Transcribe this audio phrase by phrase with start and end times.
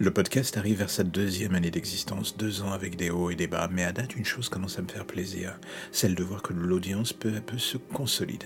[0.00, 3.48] Le podcast arrive vers sa deuxième année d'existence, deux ans avec des hauts et des
[3.48, 5.58] bas, mais à date, une chose commence à me faire plaisir,
[5.90, 8.44] celle de voir que l'audience peu à peu se consolide.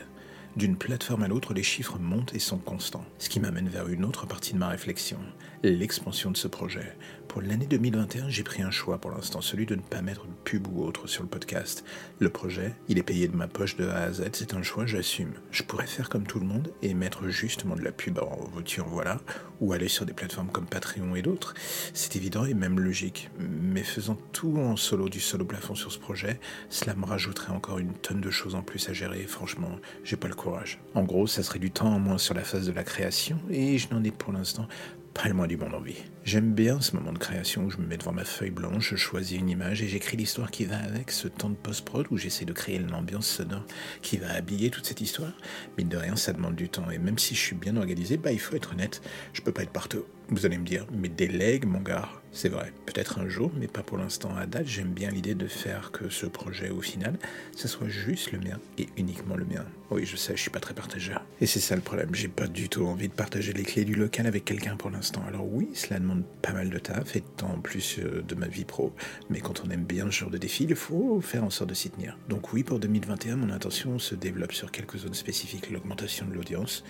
[0.57, 4.07] D'une plateforme à l'autre, les chiffres montent et sont constants, ce qui m'amène vers une
[4.07, 5.19] autre partie de ma réflexion,
[5.63, 6.97] l'expansion de ce projet.
[7.33, 10.35] Pour l'année 2021, j'ai pris un choix pour l'instant, celui de ne pas mettre de
[10.45, 11.83] pub ou autre sur le podcast.
[12.19, 14.85] Le projet, il est payé de ma poche de A à Z, c'est un choix,
[14.85, 15.33] j'assume.
[15.51, 18.87] Je pourrais faire comme tout le monde et mettre justement de la pub en voiture,
[18.87, 19.19] voilà,
[19.63, 21.55] ou aller sur des plateformes comme Patreon et d'autres.
[21.95, 23.31] C'est évident et même logique.
[23.39, 26.39] Mais faisant tout en solo du solo plafond sur ce projet,
[26.69, 29.23] cela me rajouterait encore une tonne de choses en plus à gérer.
[29.23, 30.81] Franchement, j'ai pas le courage.
[30.95, 33.79] En gros, ça serait du temps en moins sur la phase de la création et
[33.79, 34.69] je n'en ai pour l'instant
[35.15, 35.97] pas le moins du monde envie.
[36.25, 38.97] J'aime bien ce moment de création où je me mets devant ma feuille blanche, je
[38.97, 42.45] choisis une image et j'écris l'histoire qui va avec, ce temps de post-prod où j'essaie
[42.45, 43.65] de créer l'ambiance sonore
[44.01, 45.33] qui va habiller toute cette histoire.
[45.77, 48.33] Mais de rien, ça demande du temps et même si je suis bien organisé, bah
[48.33, 49.03] il faut être honnête,
[49.33, 50.05] je peux pas être partout.
[50.33, 52.09] Vous allez me dire, mais délègue mon gars.
[52.33, 54.35] C'est vrai, peut-être un jour, mais pas pour l'instant.
[54.35, 57.19] À date, j'aime bien l'idée de faire que ce projet, au final,
[57.55, 59.67] ce soit juste le mien et uniquement le mien.
[59.91, 61.23] Oui, je sais, je suis pas très partageur.
[61.43, 63.95] Et c'est ça le problème, j'ai pas du tout envie de partager les clés du
[63.95, 65.23] local avec quelqu'un pour l'instant.
[65.29, 67.23] Alors oui, cela demande pas mal de taf et
[67.63, 68.95] plus euh, de ma vie pro.
[69.29, 71.75] Mais quand on aime bien ce genre de défi, il faut faire en sorte de
[71.75, 72.17] s'y tenir.
[72.31, 76.85] Donc oui, pour 2021, mon intention se développe sur quelques zones spécifiques, l'augmentation de l'audience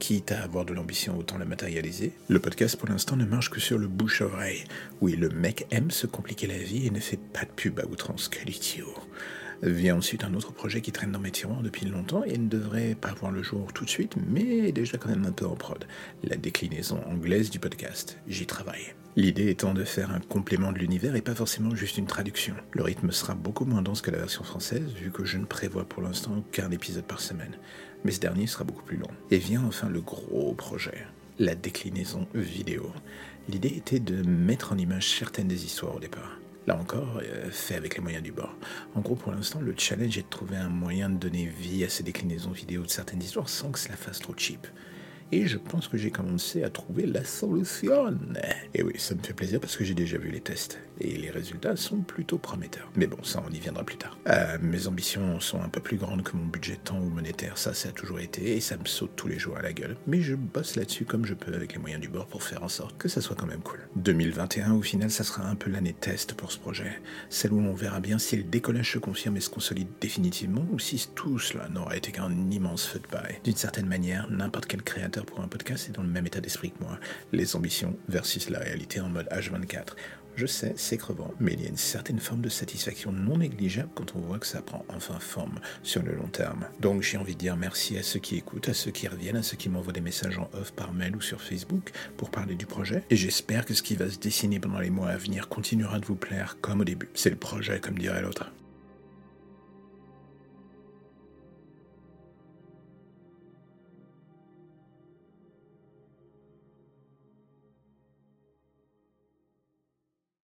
[0.00, 2.12] quitte à avoir de l'ambition, autant la matérialiser.
[2.28, 4.64] Le podcast pour l'instant ne marche que sur le bouche-oreille.
[5.00, 7.86] Oui, le mec aime se compliquer la vie et ne fait pas de pub à
[7.86, 8.28] outrance.
[8.28, 8.94] Quel idiot
[9.62, 12.94] Vient ensuite un autre projet qui traîne dans mes tiroirs depuis longtemps et ne devrait
[12.94, 15.86] pas voir le jour tout de suite, mais déjà quand même un peu en prod.
[16.22, 18.18] La déclinaison anglaise du podcast.
[18.26, 18.94] J'y travaille.
[19.16, 22.54] L'idée étant de faire un complément de l'univers et pas forcément juste une traduction.
[22.72, 25.88] Le rythme sera beaucoup moins dense que la version française, vu que je ne prévois
[25.88, 27.56] pour l'instant qu'un épisode par semaine.
[28.04, 29.10] Mais ce dernier sera beaucoup plus long.
[29.30, 31.06] Et vient enfin le gros projet,
[31.40, 32.92] la déclinaison vidéo.
[33.48, 36.38] L'idée était de mettre en image certaines des histoires au départ.
[36.66, 38.54] Là encore, euh, fait avec les moyens du bord.
[38.94, 41.88] En gros, pour l'instant, le challenge est de trouver un moyen de donner vie à
[41.88, 44.66] ces déclinaisons vidéo de certaines histoires sans que cela fasse trop cheap.
[45.32, 48.16] Et je pense que j'ai commencé à trouver la solution.
[48.74, 50.80] Et oui, ça me fait plaisir parce que j'ai déjà vu les tests.
[51.00, 52.90] Et les résultats sont plutôt prometteurs.
[52.96, 54.18] Mais bon, ça, on y viendra plus tard.
[54.28, 57.56] Euh, mes ambitions sont un peu plus grandes que mon budget temps ou monétaire.
[57.56, 58.56] Ça, ça a toujours été.
[58.56, 59.96] Et ça me saute tous les jours à la gueule.
[60.06, 62.68] Mais je bosse là-dessus comme je peux avec les moyens du bord pour faire en
[62.68, 63.80] sorte que ça soit quand même cool.
[63.96, 67.00] 2021, au final, ça sera un peu l'année test pour ce projet.
[67.30, 70.78] Celle où on verra bien si le décollage se confirme et se consolide définitivement ou
[70.78, 73.38] si tout cela n'aura été qu'un immense feu de paille.
[73.44, 76.70] D'une certaine manière, n'importe quel créateur pour un podcast est dans le même état d'esprit
[76.70, 76.98] que moi.
[77.32, 79.94] Les ambitions versus la réalité en mode H24.
[80.36, 83.90] Je sais, c'est crevant, mais il y a une certaine forme de satisfaction non négligeable
[83.94, 86.64] quand on voit que ça prend enfin forme sur le long terme.
[86.80, 89.42] Donc j'ai envie de dire merci à ceux qui écoutent, à ceux qui reviennent, à
[89.42, 92.66] ceux qui m'envoient des messages en off par mail ou sur Facebook pour parler du
[92.66, 93.02] projet.
[93.10, 96.06] Et j'espère que ce qui va se dessiner pendant les mois à venir continuera de
[96.06, 97.10] vous plaire comme au début.
[97.14, 98.50] C'est le projet, comme dirait l'autre.